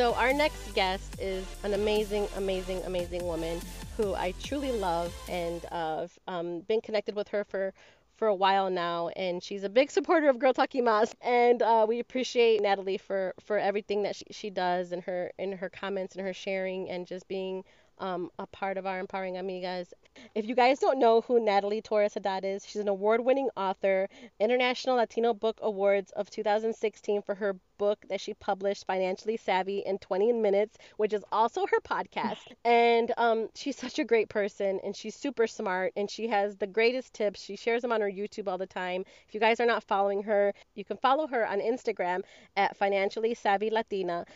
[0.00, 3.60] So, our next guest is an amazing, amazing, amazing woman
[3.98, 7.74] who I truly love and uh, um, been connected with her for
[8.16, 11.14] for a while now, and she's a big supporter of Girl Talk Mas.
[11.20, 15.52] And uh, we appreciate Natalie for for everything that she, she does and her in
[15.52, 17.62] her comments and her sharing and just being
[18.00, 19.92] um, a part of our Empowering Amigas.
[20.34, 24.08] If you guys don't know who Natalie Torres Haddad is, she's an award winning author,
[24.40, 29.98] International Latino Book Awards of 2016 for her book that she published, Financially Savvy in
[29.98, 32.38] 20 Minutes, which is also her podcast.
[32.64, 36.66] And um, she's such a great person and she's super smart and she has the
[36.66, 37.42] greatest tips.
[37.42, 39.04] She shares them on her YouTube all the time.
[39.26, 42.20] If you guys are not following her, you can follow her on Instagram
[42.56, 44.26] at Financially Savvy Latina.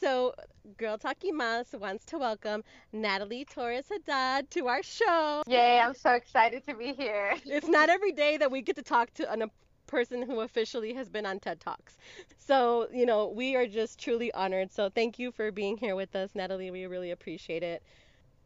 [0.00, 0.34] So,
[0.78, 5.42] Girl Talking Mas wants to welcome Natalie Torres Haddad to our show.
[5.46, 7.34] Yay, I'm so excited to be here.
[7.44, 9.50] It's not every day that we get to talk to an, a
[9.86, 11.98] person who officially has been on TED Talks.
[12.38, 14.72] So, you know, we are just truly honored.
[14.72, 16.70] So, thank you for being here with us, Natalie.
[16.70, 17.82] We really appreciate it.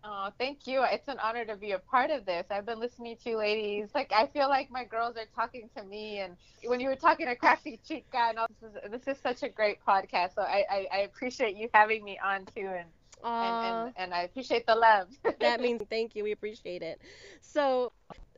[0.07, 0.85] Oh, thank you.
[0.85, 2.45] It's an honor to be a part of this.
[2.51, 3.89] I've been listening to you ladies.
[3.95, 7.27] Like I feel like my girls are talking to me and when you were talking
[7.27, 10.35] to Crafty Chica and all this is this is such a great podcast.
[10.35, 12.89] So I, I, I appreciate you having me on too and
[13.25, 15.09] and, and, and, I appreciate the love.
[15.41, 16.25] that means thank you.
[16.25, 17.01] We appreciate it.
[17.41, 17.93] So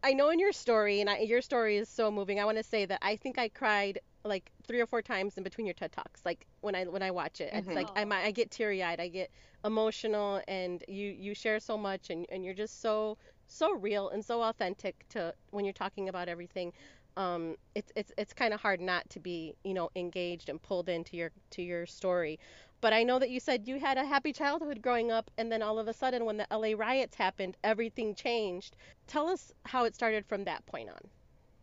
[0.05, 2.39] I know in your story, and I, your story is so moving.
[2.39, 5.43] I want to say that I think I cried like three or four times in
[5.43, 6.25] between your TED talks.
[6.25, 7.59] Like when I when I watch it, mm-hmm.
[7.59, 9.01] it's like I'm, I get teary eyed.
[9.01, 9.31] I get
[9.65, 14.25] emotional, and you you share so much, and and you're just so so real and
[14.25, 16.73] so authentic to when you're talking about everything.
[17.17, 20.89] Um, it's it's it's kind of hard not to be you know engaged and pulled
[20.89, 22.39] into your to your story.
[22.83, 25.63] But I know that you said you had a happy childhood growing up, and then
[25.63, 28.77] all of a sudden, when the LA riots happened, everything changed.
[29.07, 31.01] Tell us how it started from that point on.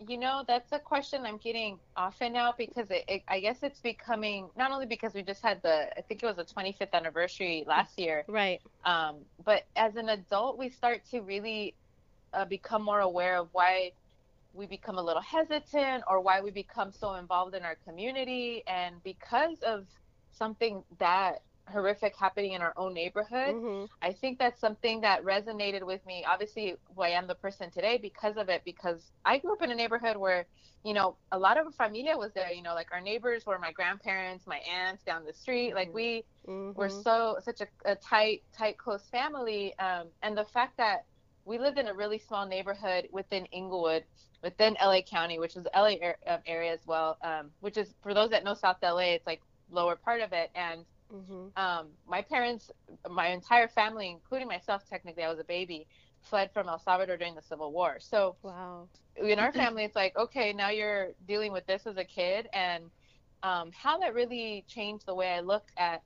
[0.07, 3.79] You know, that's a question I'm getting often now because it, it, I guess it's
[3.79, 7.63] becoming not only because we just had the, I think it was the 25th anniversary
[7.67, 8.25] last year.
[8.27, 8.61] Right.
[8.85, 11.75] Um, but as an adult, we start to really
[12.33, 13.91] uh, become more aware of why
[14.53, 18.63] we become a little hesitant or why we become so involved in our community.
[18.67, 19.87] And because of
[20.31, 23.55] something that horrific happening in our own neighborhood.
[23.55, 23.85] Mm-hmm.
[24.01, 26.25] I think that's something that resonated with me.
[26.27, 29.71] Obviously, who I am the person today because of it, because I grew up in
[29.71, 30.45] a neighborhood where,
[30.83, 32.51] you know, a lot of familia was there.
[32.51, 35.73] You know, like our neighbors were my grandparents, my aunts down the street.
[35.73, 36.77] Like we mm-hmm.
[36.77, 39.77] were so such a, a, tight, tight, close family.
[39.79, 41.05] Um, and the fact that
[41.45, 44.03] we lived in a really small neighborhood within Inglewood,
[44.41, 45.95] within LA County, which is LA
[46.27, 47.17] um, area as well.
[47.23, 49.41] Um, which is for those that know South LA, it's like
[49.71, 50.51] lower part of it.
[50.55, 51.57] And mm-hmm.
[51.57, 52.71] um, my parents,
[53.09, 55.87] my entire family, including myself, technically, I was a baby,
[56.21, 57.97] fled from El Salvador during the Civil War.
[57.99, 58.87] So wow.
[59.15, 62.47] in our family, it's like, okay, now you're dealing with this as a kid.
[62.53, 62.85] And
[63.43, 66.01] um, how that really changed the way I looked at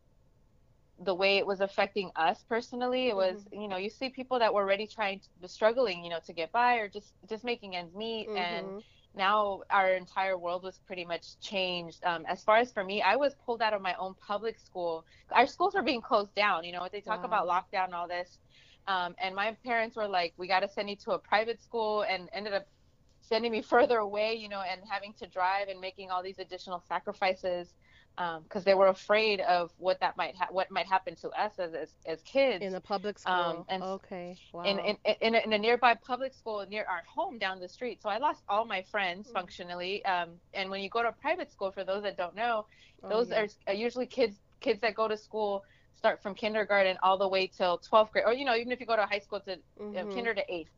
[1.04, 3.62] the way it was affecting us personally it was mm-hmm.
[3.62, 6.52] you know you see people that were already trying to struggling you know to get
[6.52, 8.38] by or just just making ends meet mm-hmm.
[8.38, 8.84] and
[9.18, 12.04] now our entire world was pretty much changed.
[12.04, 15.06] Um, as far as for me, I was pulled out of my own public school.
[15.32, 16.64] Our schools were being closed down.
[16.64, 17.26] You know, they talk wow.
[17.26, 18.38] about lockdown and all this.
[18.88, 22.04] Um, and my parents were like, we got to send you to a private school
[22.04, 22.68] and ended up
[23.20, 26.82] sending me further away, you know, and having to drive and making all these additional
[26.88, 27.74] sacrifices
[28.18, 31.54] because um, they were afraid of what that might ha- what might happen to us
[31.60, 33.34] as as, as kids in the public school.
[33.34, 34.64] Um, and okay, wow.
[34.64, 38.02] In, in, in, a, in a nearby public school near our home down the street.
[38.02, 39.34] So I lost all my friends mm.
[39.34, 40.04] functionally.
[40.06, 42.66] Um, and when you go to a private school, for those that don't know,
[43.04, 43.46] oh, those yeah.
[43.68, 45.64] are usually kids kids that go to school
[45.96, 48.88] start from kindergarten all the way till 12th grade, or you know even if you
[48.88, 49.96] go to high school to mm-hmm.
[49.96, 50.72] you know, kinder to eighth.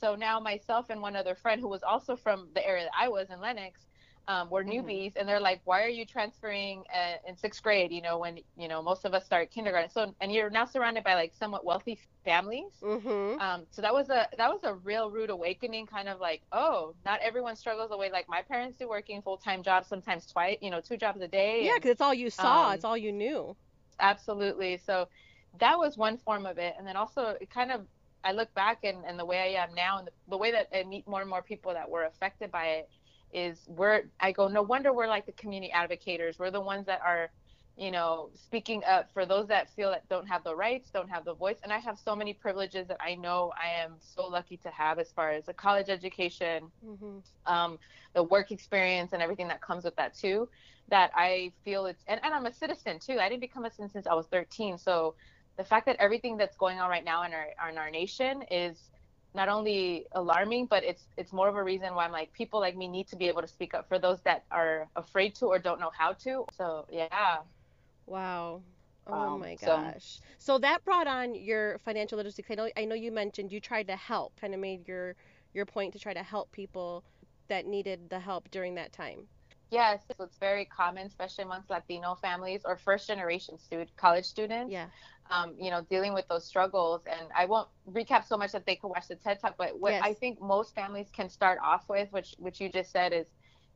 [0.00, 3.08] So now myself and one other friend who was also from the area that I
[3.08, 3.86] was in Lenox
[4.30, 4.86] um, we're mm-hmm.
[4.86, 7.90] newbies and they're like why are you transferring uh, in sixth grade?
[7.90, 9.90] You know when you know most of us start kindergarten.
[9.90, 12.72] So and you're now surrounded by like somewhat wealthy families.
[12.82, 13.40] Mm-hmm.
[13.40, 16.94] um, so that was a that was a real rude awakening kind of like oh
[17.04, 20.70] not everyone struggles the way like my parents do working full-time jobs sometimes twice you
[20.70, 22.68] know two jobs a day yeah because it's all you saw.
[22.68, 23.56] um, it's all you knew.
[23.98, 24.78] Absolutely.
[24.78, 25.08] So
[25.58, 26.74] that was one form of it.
[26.78, 27.86] And then also it kind of
[28.22, 30.68] I look back and, and the way I am now and the, the way that
[30.76, 32.90] I meet more and more people that were affected by it
[33.32, 36.38] is we're I go no wonder we're like the community advocates.
[36.38, 37.30] We're the ones that are
[37.76, 41.24] you know speaking up for those that feel that don't have the rights, don't have
[41.24, 41.56] the voice.
[41.62, 44.98] And I have so many privileges that I know I am so lucky to have
[44.98, 47.18] as far as a college education, mm-hmm.
[47.52, 47.78] um,
[48.14, 50.48] the work experience, and everything that comes with that too.
[50.88, 53.18] That I feel it's and, and I'm a citizen too.
[53.20, 54.76] I didn't become a citizen since I was 13.
[54.78, 55.14] So
[55.56, 58.90] the fact that everything that's going on right now in our in our nation is
[59.34, 62.76] not only alarming, but it's it's more of a reason why I'm like people like
[62.76, 65.58] me need to be able to speak up for those that are afraid to or
[65.58, 66.46] don't know how to.
[66.52, 67.42] So yeah.
[68.06, 68.64] Wow.
[69.06, 70.20] Oh Um, my gosh.
[70.38, 72.44] So that brought on your financial literacy.
[72.48, 75.16] I know I know you mentioned you tried to help, kind of made your
[75.52, 77.04] your point to try to help people
[77.48, 79.28] that needed the help during that time.
[79.70, 84.72] Yes, it's very common, especially amongst Latino families or first generation student college students.
[84.72, 84.86] Yeah.
[85.30, 87.02] um, you know, dealing with those struggles.
[87.06, 89.92] And I won't recap so much that they could watch the TED Talk, but what
[89.92, 90.02] Yes.
[90.04, 93.28] I think most families can start off with, which which you just said, is,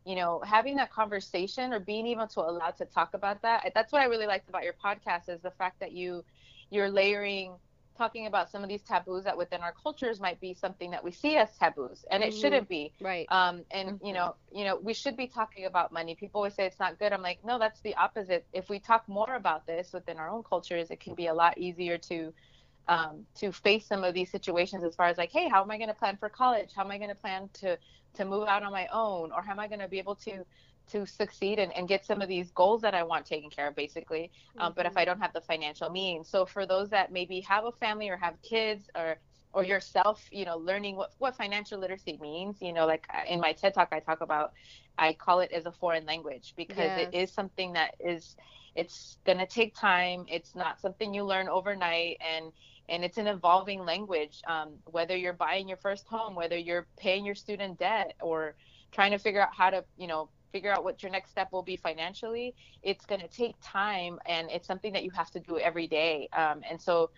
[0.04, 3.70] you know, having that conversation or being able to allow to talk about that.
[3.74, 6.24] That's what I really liked about your podcast is the fact that you
[6.70, 7.58] you're layering
[7.96, 11.12] talking about some of these taboos that within our cultures might be something that we
[11.12, 12.40] see as taboos and it Mhm.
[12.40, 13.30] shouldn't be Right.
[13.30, 14.06] um, and Mhm.
[14.06, 16.98] you know you know we should be talking about money people always say it's not
[16.98, 20.28] good i'm like no that's the opposite if we talk more about this within our
[20.28, 22.32] own cultures it can be a lot easier to
[22.88, 25.78] um, to face some of these situations as far as like hey how am i
[25.78, 27.78] going to plan for college how am i going to plan to
[28.14, 30.44] to move out on my own or how am i going to be able to
[30.88, 33.74] to succeed and, and get some of these goals that i want taken care of
[33.76, 34.98] basically um, but if Mhm.
[34.98, 38.16] i don't have the financial means so for those that maybe have a family or
[38.16, 39.16] have kids or
[39.52, 43.40] or yourself you know learning what, what financial literacy means you know like uh, in
[43.40, 44.52] my ted talk i talk about
[44.98, 47.12] i call it as a foreign language because it Yes.
[47.12, 48.36] is something that is
[48.74, 52.52] it's to take time it's not something you learn overnight and
[52.88, 57.24] and it's an evolving language um, whether you're buying your first home whether you're paying
[57.24, 58.56] your student debt or
[58.92, 61.68] trying to figure out how to you know figure out what your next step will
[61.72, 65.58] be financially it's going to take time and it's something that you have to do
[65.58, 67.10] every day um, and so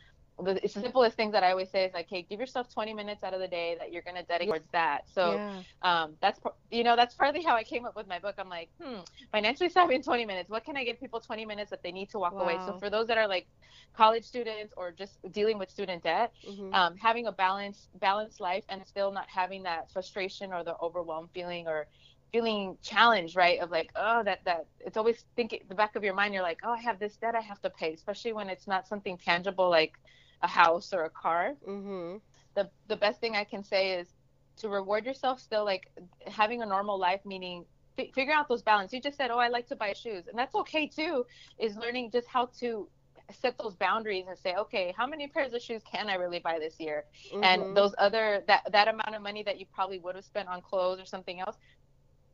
[0.42, 3.24] the the simplest thing that I always say is like, hey, give yourself 20 minutes
[3.24, 5.08] out of the day that you're gonna dedicate towards that.
[5.08, 5.62] So yeah.
[5.82, 6.40] um, that's
[6.70, 8.36] you know that's partly how I came up with my book.
[8.38, 9.00] I'm like, hmm,
[9.32, 10.50] financially savvy in 20 minutes.
[10.50, 12.58] What can I give people 20 minutes that they need to walk away?
[12.58, 13.48] So for those that are like
[13.96, 16.70] college students or just dealing with student debt, Mhm.
[16.72, 21.30] um, having a balanced balanced life and still not having that frustration or the overwhelmed
[21.32, 21.86] feeling or
[22.32, 26.14] feeling challenged right of like oh that that it's always thinking the back of your
[26.14, 28.66] mind you're like oh i have this debt i have to pay especially when it's
[28.66, 29.92] not something tangible like
[30.42, 32.20] a house or a car Mhm.
[32.54, 34.08] the the best thing i can say is
[34.56, 35.90] to reward yourself still like
[36.26, 37.64] having a normal life meaning
[37.96, 40.38] fi- figure out those balance you just said oh i like to buy shoes and
[40.38, 41.24] that's okay too
[41.58, 42.88] is learning just how to
[43.30, 46.58] set those boundaries and say okay how many pairs of shoes can i really buy
[46.58, 47.42] this year Mhm.
[47.42, 50.60] and those other that that amount of money that you probably would have spent on
[50.62, 51.56] clothes or something else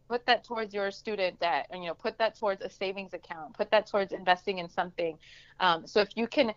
[0.09, 3.55] put that towards your student debt and you know put that towards a savings account
[3.55, 5.19] put that towards investing in something.
[5.61, 6.53] Um, so if you can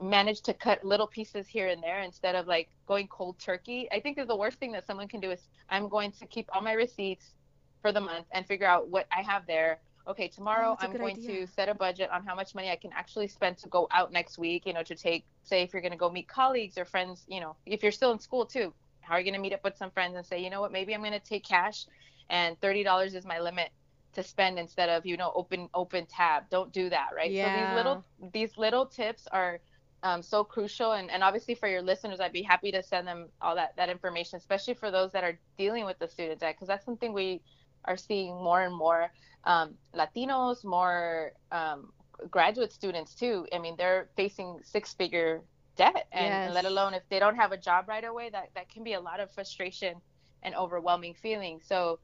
[0.00, 3.98] manage to cut little pieces here and there instead of like going cold turkey i
[3.98, 6.60] think is the worst thing that someone can do is i'm going to keep all
[6.60, 7.34] my receipts
[7.80, 9.78] for the month and figure out what i have there.
[10.08, 11.46] Okay tomorrow a i'm going idea.
[11.46, 14.12] to set a budget on how much money i can actually spend to go out
[14.12, 16.84] next week you know to take say if you're going to go meet colleagues or
[16.84, 19.52] friends you know if you're still in school too how are you going to meet
[19.52, 20.72] up with some friends and say you know what?
[20.72, 21.86] Maybe i'm going to take cash
[22.30, 23.70] and $30 is my limit
[24.14, 26.44] to spend instead of you know open open tab.
[26.50, 27.30] Don't do that right?
[27.30, 27.44] Yeah.
[27.44, 29.60] so these little these little tips are
[30.02, 30.92] um, so crucial.
[30.92, 33.88] And, and obviously for your listeners i'd be happy to send them all that that
[33.90, 37.42] information especially for those that are dealing with the student debt because that's something we
[37.84, 39.10] are seeing more and more
[39.44, 41.92] um, latinos more um,
[42.30, 43.46] graduate students too.
[43.52, 45.42] I mean they're facing six figure
[45.76, 46.06] debt.
[46.12, 48.82] And, and let alone if they don't have a job right away that that can
[48.82, 49.96] be a lot of frustration
[50.42, 51.60] and overwhelming feeling.
[51.62, 51.98] So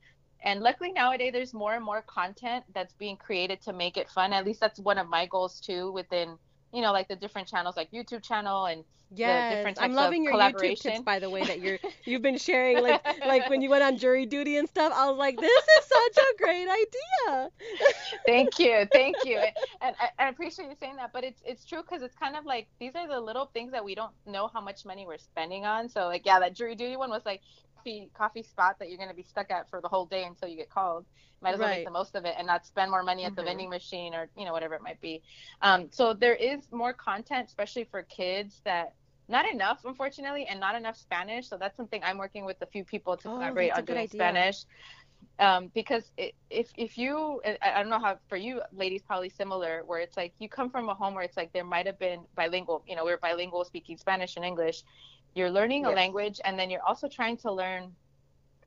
[0.44, 4.32] and luckily nowadays there's more and more content that's being created to make it fun.
[4.32, 6.36] At least that's one of my goals too within
[6.72, 10.34] you know like the different channels like youtube channel and Yes, different I'm loving your
[10.34, 12.80] YouTube tips, by the way, that you're you've been sharing.
[12.80, 15.84] Like like when you went on jury duty and stuff, I was like, this is
[15.86, 17.50] such a great idea.
[18.26, 19.38] thank you thank you
[19.80, 22.44] and I, I appreciate you saying that but it's it's true because it's kind of
[22.44, 25.64] like these are the little things that we don't know how much money we're spending
[25.64, 27.42] on so like yeah that jury duty one was like
[27.76, 30.48] coffee coffee spot that you're going to be stuck at for the whole day until
[30.48, 31.06] you get called
[31.42, 31.76] might as well Right.
[31.76, 33.44] make the most of it and not spend more money at the Mhm.
[33.44, 35.22] vending machine or you know whatever it might be
[35.62, 38.94] um, so there is more content especially for kids that
[39.28, 42.84] not enough unfortunately and not enough spanish so that's something i'm working with a few
[42.84, 44.08] people to Oh, collaborate a on good doing idea.
[44.08, 44.64] spanish
[45.38, 49.82] um, because it, if if you I, don't know how for you ladies probably similar
[49.86, 52.24] where it's like you come from a home where it's like there might have been
[52.34, 54.82] bilingual you know we're bilingual speaking spanish and english
[55.34, 55.92] you're learning a Yes.
[55.92, 57.92] language language and then you're also trying to learn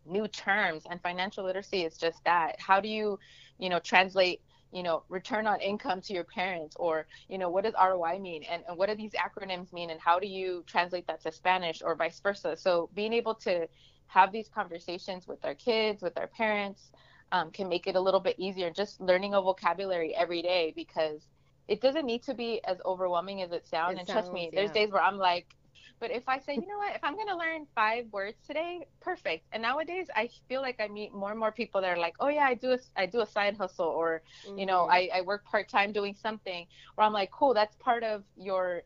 [0.05, 3.17] new terms and financial literacy is just that how do you
[3.57, 4.41] you know translate
[4.71, 8.43] you know return on income to your parents or you know what does roi mean?
[8.43, 9.89] And, and what do these acronyms mean?
[9.89, 12.55] And how do you translate that to spanish or vice versa?
[12.57, 13.67] So being able to
[14.07, 16.91] have these conversations with our kids with our parents
[17.31, 18.69] um, can make it a little bit easier.
[18.69, 21.27] Just learning a vocabulary every day because
[21.67, 23.95] it doesn't need to be as overwhelming as it sounds.
[23.95, 25.55] It and trust me sounds, there's days where i'm like
[25.99, 29.45] But if I say, you know what, if I'm gonna learn five words today, perfect.
[29.51, 32.27] And nowadays, I feel like I meet more and more people that are like, oh
[32.27, 34.57] yeah, I do a, I do a side hustle, or mm-hmm.
[34.57, 34.91] you know, mm-hmm.
[34.91, 36.67] I, I work part time doing something.
[36.95, 38.83] Where I'm like, cool, that's part of your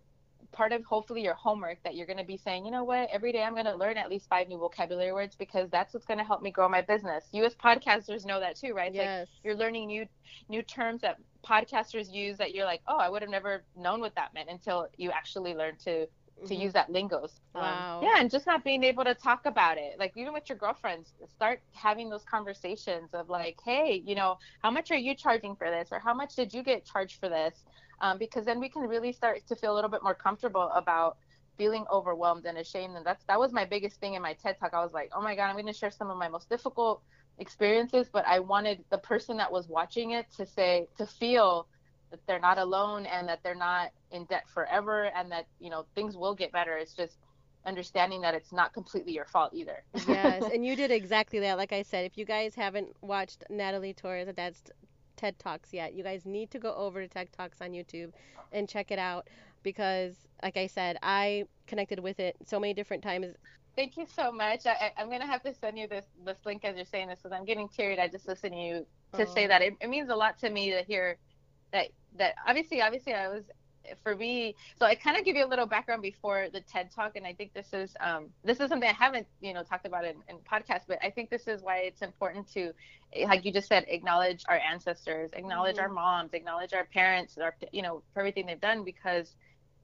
[0.51, 3.31] part of hopefully your homework that you're going to be saying, you know what, every
[3.31, 6.17] day I'm going to learn at least five new vocabulary words because that's what's going
[6.17, 7.25] to help me grow my business.
[7.31, 8.87] You as podcasters know that too, right?
[8.87, 9.19] It's yes.
[9.19, 10.07] like you're learning new
[10.49, 14.15] new terms that podcasters use that you're like, oh, I would have never known what
[14.15, 16.07] that meant until you actually learn to
[16.47, 16.63] to mm-hmm.
[16.63, 17.41] use that lingos.
[17.55, 17.97] Um, wow.
[17.97, 19.97] Um, yeah, and just not being able to talk about it.
[19.99, 24.71] Like even with your girlfriends, start having those conversations of like, hey, you know, how
[24.71, 27.63] much are you charging for this, or how much did you get charged for this?
[28.01, 31.17] um, because then we can really start to feel a little bit more comfortable about
[31.57, 32.95] feeling overwhelmed and ashamed.
[32.95, 34.73] And that's that was my biggest thing in my TED talk.
[34.73, 37.01] I was like, oh my god, I'm going to share some of my most difficult
[37.37, 41.67] experiences, but I wanted the person that was watching it to say to feel
[42.11, 45.85] that they're not alone and that they're not in debt forever and that you know
[45.95, 46.77] things will get better.
[46.77, 47.17] It's just
[47.65, 49.83] understanding that it's not completely your fault either.
[50.07, 51.57] yes, and you did exactly that.
[51.57, 54.63] Like I said, if you guys haven't watched Natalie Torres, Haddad's
[55.17, 58.11] TED Talks yet, you guys need to go over to TED Talks on YouTube
[58.51, 59.27] and check it out
[59.63, 63.27] because, like I said, I connected with it so many different times.
[63.75, 64.65] Thank you so much.
[64.65, 67.37] I, am gonna have to send you this this link as you're saying this because
[67.37, 67.99] I'm getting teary.
[67.99, 69.33] I just listen to you to oh.
[69.33, 69.61] say that.
[69.61, 71.17] It, it means a lot to me to hear
[71.71, 73.43] that that obviously obviously I was
[74.03, 77.15] for me so i kind of give you a little background before the ted talk
[77.15, 80.05] and i think this is um, this is something i haven't you know talked about
[80.05, 82.73] in, in podcast but i think this is why it's important to
[83.25, 85.85] like you just said acknowledge our ancestors acknowledge mm-hmm.
[85.85, 89.35] our moms acknowledge our parents our you know for everything they've done because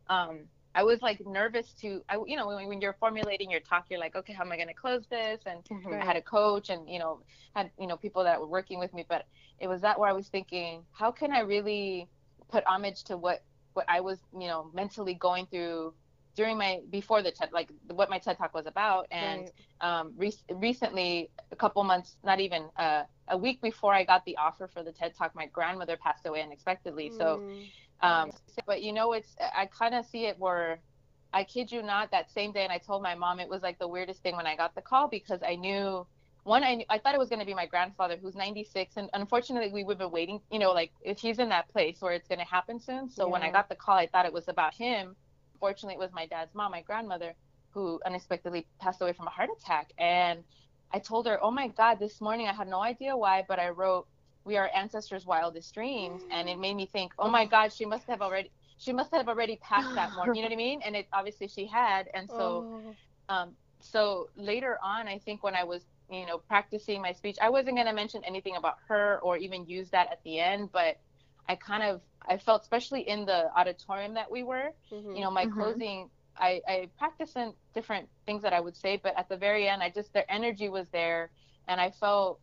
[0.08, 0.42] um,
[0.76, 4.00] I was like nervous to, I, you know, when, when, you're formulating your talk, you're
[4.00, 5.40] like, okay, how am I going to close this?
[5.46, 5.94] And mm-hmm.
[5.94, 7.22] I had a coach and, you know,
[7.56, 9.26] had, you know, people that were working with me, but
[9.60, 12.10] it was that where I was thinking, how can I really
[12.50, 13.42] put homage to what
[13.76, 15.94] what I was, you know, mentally going through
[16.36, 19.08] during my before the TED, like what my TED talk was about.
[19.12, 19.50] And
[19.82, 20.00] right.
[20.00, 24.38] um, re- recently, a couple months, not even uh, a week before I got the
[24.38, 27.10] offer for the TED talk, my grandmother passed away unexpectedly.
[27.10, 27.18] Mm.
[27.18, 27.44] So,
[28.02, 28.32] um,
[28.66, 30.80] but you know, it's I kind of see it where.
[31.34, 33.78] I kid you not, that same day, and I told my mom it was like
[33.78, 36.08] the weirdest thing when I got the call because I knew
[36.46, 39.10] one I, knew, I thought it was going to be my grandfather who's 96 and
[39.14, 42.14] unfortunately we would have been waiting you know like if he's in that place where
[42.14, 43.10] it's going to happen soon.
[43.10, 43.32] So yeah.
[43.34, 45.16] when i got the call i thought it was about him.
[45.60, 47.34] Fortunately it was my dad's mom my grandmother
[47.72, 49.92] who unexpectedly passed away from a heart attack.
[49.98, 50.44] And
[50.94, 53.70] i told her oh my god this morning i had no idea why but i
[53.70, 54.08] wrote
[54.44, 58.06] we are ancestors wildest dreams and it made me think oh my god she must
[58.06, 60.82] have already she must have already passed that morning you know what i mean?
[60.86, 62.08] And it obviously she had.
[62.14, 62.84] And so
[63.30, 63.36] oh.
[63.36, 67.38] um so later on i think when i was you know, practicing my speech.
[67.42, 70.70] I wasn't going to mention anything about her or even use that at the end,
[70.72, 71.00] but
[71.48, 75.16] I kind of I felt especially in the auditorium that we were, mm-hmm.
[75.16, 75.60] you know, my mm-hmm.
[75.60, 79.68] closing I, I practiced in different things that I would say, but at the very
[79.68, 81.30] end I just their energy was there
[81.68, 82.40] and I felt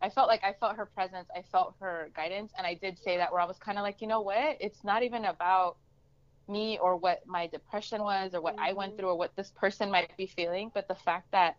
[0.00, 3.16] I felt like I felt her presence, I felt her guidance, and I did say
[3.16, 4.56] that where I was kind of like, you know what?
[4.60, 5.76] It's not even about
[6.46, 8.64] me or what my depression was or what mm-hmm.
[8.64, 9.00] I went mm-hmm.
[9.00, 11.56] through or what this person might be feeling, but the fact that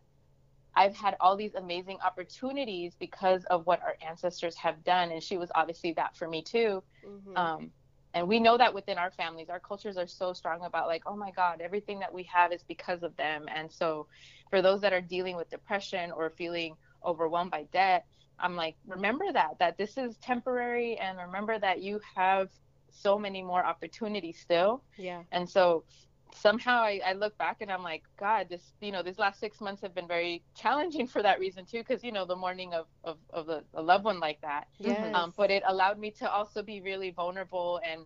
[0.75, 5.11] I've had all these amazing opportunities because of what our ancestors have done.
[5.11, 6.83] And she was obviously that for me too.
[7.05, 7.37] Mm-hmm.
[7.37, 7.71] Um,
[8.13, 11.15] and we know that within our families, our cultures are so strong about like, oh
[11.15, 13.45] my God, everything that we have is because of them.
[13.53, 14.07] And so
[14.49, 18.05] for those that are dealing with depression or feeling overwhelmed by debt,
[18.39, 22.49] I'm like, remember that, that this is temporary and remember that you have
[22.89, 24.81] so many more opportunities still.
[24.97, 25.23] Yeah.
[25.31, 25.83] And so
[26.33, 29.61] somehow I, I, look back and I'm like, God, this, you know, these last six
[29.61, 32.85] months have been very challenging for that reason too, because you know the mourning of
[33.03, 34.67] of, of a, a loved one like that.
[34.77, 35.13] Yes.
[35.15, 38.05] Um, but it allowed me to also be really vulnerable and,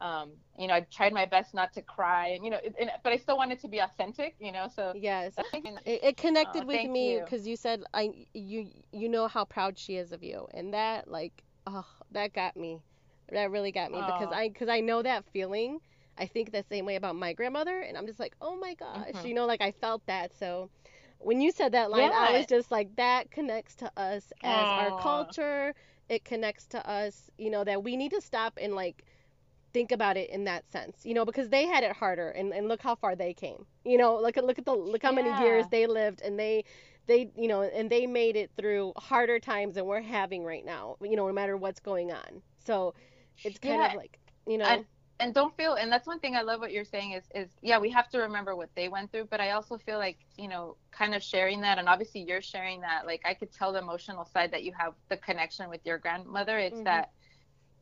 [0.00, 2.90] um, you know, I tried my best not to cry and you know, it, and,
[3.02, 4.68] but I still wanted to be authentic, you know.
[4.74, 7.52] So yes, it, it, connected with me because you.
[7.52, 11.42] you said I you you know how proud she is of you, and that like
[11.66, 12.80] oh that got me,
[13.30, 15.80] that really got me because I because I know that feeling
[16.18, 19.08] I think the same way about my grandmother, and I'm just like, oh my gosh,
[19.08, 19.26] mm-hmm.
[19.26, 20.32] you know, like I felt that.
[20.38, 20.70] So
[21.18, 22.26] when you said that line, yeah.
[22.28, 24.92] I was just like, that connects to us as Aww.
[24.92, 25.74] our culture.
[26.08, 29.04] It connects to us, you know, that we need to stop and like
[29.72, 32.68] think about it in that sense, you know, because they had it harder, and, and
[32.68, 33.66] look how far they came.
[33.84, 35.22] You know, look at look at the look how yeah.
[35.22, 36.64] many years they lived, and they
[37.06, 40.96] they you know and they made it through harder times than we're having right now.
[41.02, 42.42] You know, no matter what's going on.
[42.64, 42.94] So
[43.42, 43.88] it's kind yeah.
[43.88, 44.84] of like you know.
[45.24, 47.78] And don't feel and that's one thing i love what you're saying is is yeah
[47.78, 50.76] we have to remember what they went through but i also feel like you know
[50.92, 54.26] kind of sharing that and obviously you're sharing that like i could tell the emotional
[54.26, 56.84] side that you have the connection with your grandmother it's mm-hmm.
[56.84, 57.10] that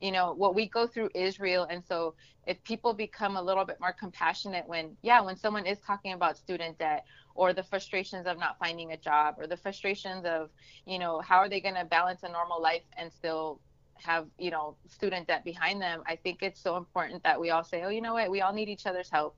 [0.00, 2.14] you know what we go through is real and so
[2.46, 6.36] if people become a little bit more compassionate when yeah when someone is talking about
[6.36, 10.48] student debt or the frustrations of not finding a job or the frustrations of
[10.86, 13.60] you know how are they going to balance a normal life and still
[14.02, 17.64] have you know student debt behind them i think it's so important that we all
[17.64, 19.36] say oh you know what we all need each other's help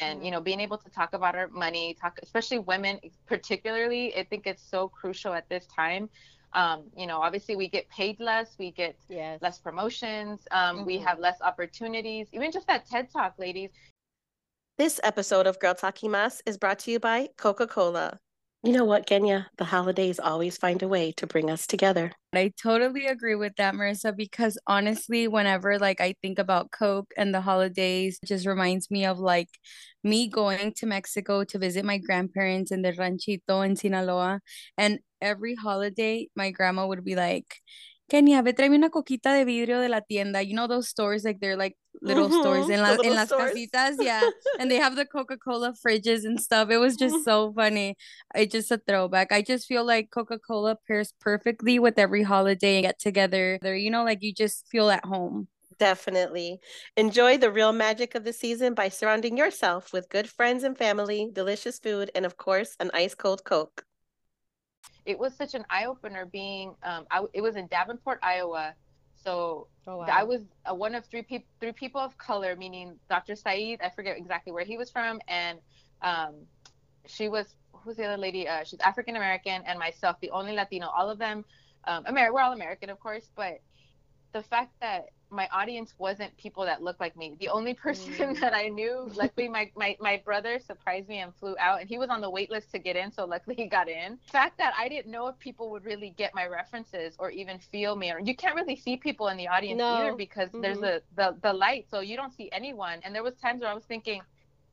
[0.00, 4.24] and you know being able to talk about our money talk especially women particularly i
[4.24, 6.08] think it's so crucial at this time
[6.52, 9.40] um, you know obviously we get paid less we get Yes.
[9.42, 11.04] less promotions um, we Mhm.
[11.04, 13.70] have less opportunities even just that ted talk ladies
[14.78, 18.18] This episode of Girl Talking Mas is brought to you by Coca Cola.
[18.66, 19.48] You know what, Kenya?
[19.58, 22.10] The holidays always find a way to bring us together.
[22.34, 27.32] I totally agree with that, Marissa, because honestly, whenever like I think about Coke and
[27.32, 29.50] the holidays, it just reminds me of like
[30.02, 34.40] me going to Mexico to visit my grandparents in the ranchito in Sinaloa.
[34.76, 37.60] And every holiday, my grandma would be like,
[38.08, 40.40] Kenia, ve tráeme una coquita de vidrio de la tienda.
[40.42, 43.52] You know those stores, like they're like little stores Mhm, in, la, in las stores.
[43.52, 44.30] casitas, yeah.
[44.58, 46.70] And they have the Coca-Cola fridges and stuff.
[46.70, 47.96] It was just so funny.
[48.34, 49.32] It's just a throwback.
[49.32, 53.58] I just feel like Coca-Cola pairs perfectly with every holiday and get together.
[53.62, 55.48] You know, like you just feel at home.
[55.78, 56.60] Definitely.
[56.96, 61.28] Enjoy the real magic of the season by surrounding yourself with good friends and family,
[61.32, 63.84] delicious food, and of course, an ice cold Coke.
[65.04, 68.74] It was such an eye-opener being um, I, it was in davenport iowa
[69.14, 73.36] so Oh, I was uh, one of three people, three people of color, meaning Dr.
[73.36, 73.80] Saeed.
[73.80, 75.60] I forget exactly where he was from, and
[76.02, 76.34] um,
[77.06, 78.48] she was who's the other lady?
[78.48, 80.88] Uh, she's African American, and myself, the only Latino.
[80.88, 81.44] All of them,
[81.84, 83.60] um, Amer- we're all American, of course, but
[84.32, 87.36] the fact that my audience wasn't people that looked like me.
[87.40, 88.40] The only person Mm.
[88.40, 91.98] that I knew, luckily, my, my my brother surprised me and flew out, and he
[91.98, 94.12] was on the wait list to get in, so luckily he got in.
[94.26, 97.58] The fact that I didn't know if people would really get my references or even
[97.58, 99.88] feel me, or you can't really see people in the audience No.
[100.00, 100.96] either because there's Mhm.
[100.98, 103.00] a the the light, so you don't see anyone.
[103.02, 104.22] And there was times where I was thinking.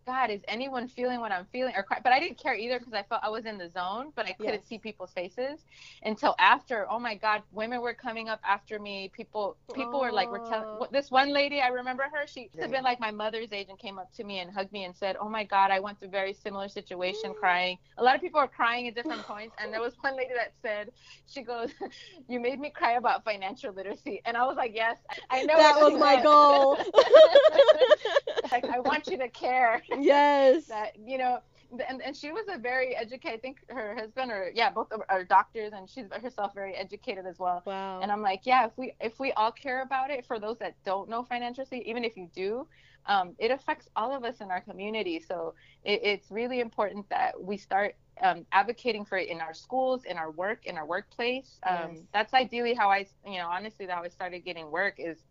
[0.05, 1.73] God, is anyone feeling what I'm feeling?
[1.75, 1.99] Or cry?
[2.03, 4.33] but I didn't care either because I felt I was in the zone, but I
[4.33, 4.67] couldn't Yes.
[4.67, 5.65] see people's faces
[6.03, 6.87] until after.
[6.89, 9.09] Oh my God, women were coming up after me.
[9.13, 12.27] People, people were like, "We're telling." This one lady, I remember her.
[12.27, 14.83] She had been like my mother's age and came up to me and hugged me
[14.85, 18.15] and said, "Oh my God, I went through a very similar situation, crying." A lot
[18.15, 20.91] of people were crying at different points, and there was one lady that said,
[21.27, 21.71] "She goes,
[22.27, 24.97] you made me cry about financial literacy," and I was like, "Yes,
[25.29, 26.77] I know That was my goal.
[28.51, 30.63] like I want you to care yes.
[30.67, 31.39] that you know
[31.89, 35.23] and, and she was a very educated i think her husband or yeah both are-
[35.23, 37.99] doctors and she's herself very educated as well Wow.
[38.01, 40.75] and i'm like yeah if we if we all care about it for those that
[40.83, 42.67] don't know financial literacy even if you do
[43.05, 45.53] um, it affects all of us in our community so
[45.83, 50.17] it, it's really important that we start um, advocating for it in our schools in
[50.17, 52.07] our work in our workplace um, Yes.
[52.13, 55.25] that's ideally how i you know honestly how i started getting work is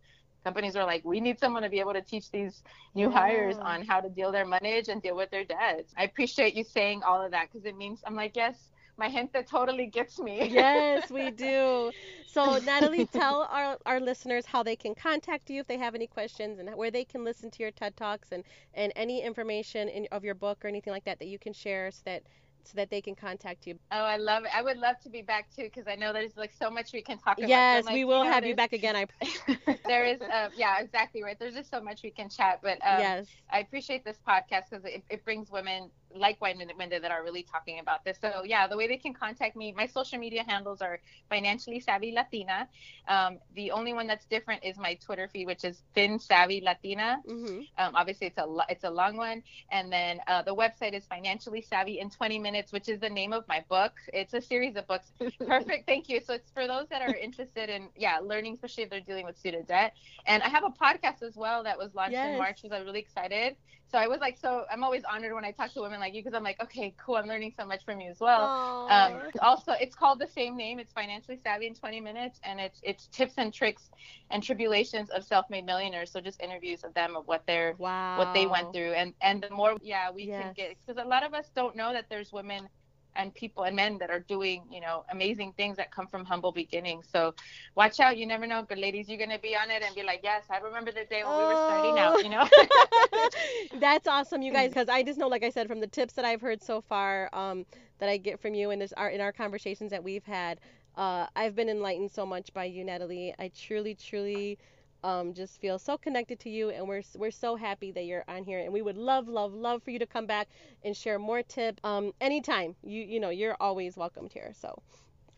[0.45, 2.63] companies are like we need someone to be able to teach these
[2.95, 5.93] new hires on how to deal their money and deal with their debts.
[5.97, 9.43] I appreciate you saying all of that because it means I'm like, yes, my gente
[9.45, 10.49] totally gets me.
[10.49, 11.91] yes, we do.
[12.27, 16.07] So, Natalie, tell our, our listeners how they can contact you if they have any
[16.07, 20.07] questions and where they can listen to your TED Talks and, and any information in,
[20.13, 22.23] of your book or anything like that that you can share so that
[22.65, 23.79] so that they can contact you.
[23.91, 24.51] oh, I love it.
[24.55, 27.03] I would love to be back too because I know there's like so much we
[27.03, 27.49] can talk about.
[27.49, 28.97] Yes, like, we will know, have you back again.
[28.97, 29.07] I
[29.87, 31.39] there is, uh, yeah, exactly right.
[31.39, 33.27] There's just so much we can chat, but um, yes.
[33.51, 37.79] I appreciate this podcast because it, it brings women like women that are really talking
[37.79, 38.19] about this.
[38.21, 42.13] So yeah, the way they can contact me, my social media handles are financially savvy
[42.13, 42.69] Latina.
[43.09, 47.23] Um, the only one that's different is my Twitter feed, which is Fin Savvy Latina.
[47.27, 47.67] Mhm.
[47.79, 51.61] Um, obviously, it's a it's a long one, and then uh, the website is Financially
[51.63, 53.93] Savvy in 20 Minutes, which is the name of my book.
[54.13, 55.13] It's a series of books.
[55.47, 56.21] Perfect, thank you.
[56.21, 59.37] So it's for those that are interested in yeah learning, especially if they're dealing with
[59.39, 59.95] student debt.
[60.27, 62.25] And I have a podcast as well that was launched Yes.
[62.25, 63.57] in March, which I'm really excited.
[63.87, 66.23] So I was like, so I'm always honored when I talk to women like you
[66.23, 68.53] because I'm like, okay, cool, I'm learning so much from you as well.
[68.89, 70.81] Um, also, it's called the same name.
[70.81, 73.91] It's Financially Savvy in 20 Minutes, and it's it's tips and tricks
[74.31, 76.13] and tribulations of self-made millionaires.
[76.13, 78.19] So just interviews of them of what they're wow.
[78.19, 80.43] what they went through, and and the more yeah we Yes.
[80.43, 82.69] can get because a lot of us don't know that there's women
[83.17, 86.53] and people and men that are doing you know amazing things that come from humble
[86.53, 87.09] beginnings.
[87.11, 87.35] So
[87.77, 90.21] watch out, you never know, good ladies, you're gonna be on it and be like,
[90.23, 92.17] yes, I remember the day when we were starting Oh.
[92.17, 92.47] out, you know.
[93.75, 96.25] That's awesome, you guys, because I just know, like I said, from the tips that
[96.25, 97.65] I've heard so far, um,
[97.99, 100.61] that I get from you in this our in our conversations that we've had,
[100.97, 103.35] uh, I've been enlightened so much by you, Natalie.
[103.39, 104.59] I truly, truly,
[105.05, 108.45] um, just feel so connected to you, and we're we're so happy that you're on
[108.45, 110.49] here, and we would love, love, love for you to come back
[110.85, 112.77] and share more tips, um, anytime.
[112.83, 114.53] You you know, you're always welcomed here.
[114.61, 114.83] So,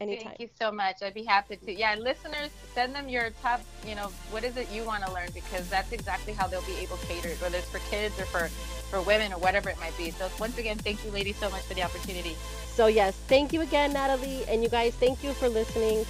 [0.00, 0.24] Anytime.
[0.24, 1.02] Thank you so much.
[1.02, 1.72] I'd be happy to.
[1.72, 5.28] Yeah, listeners, send them your top, you know, what is it you want to learn
[5.32, 8.24] because that's exactly how they'll be able to cater it, whether it's for kids or
[8.26, 8.48] for,
[8.90, 10.10] for women or whatever it might be.
[10.10, 12.34] So once again, thank you ladies so much for the opportunity.
[12.74, 16.04] So yes, thank you again, Natalie, and you guys, thank you for listening.